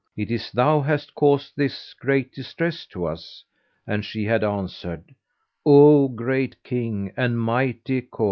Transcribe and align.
it 0.17 0.31
is 0.31 0.51
thou 0.51 0.81
hast 0.81 1.13
caused 1.13 1.55
this 1.55 1.93
great 1.99 2.31
distress 2.33 2.87
to 2.87 3.05
us;" 3.05 3.43
and 3.85 4.03
she 4.03 4.23
had 4.23 4.43
answered, 4.43 5.13
"O 5.63 6.07
great 6.07 6.55
King 6.63 7.13
and 7.15 7.39
mighty 7.39 8.01
Cohen! 8.01 8.19